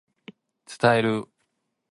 [0.79, 1.23] 伝える